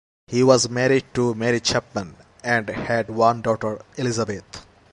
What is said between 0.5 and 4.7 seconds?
married to Mary Chapman and had one daughter, Elizabeth.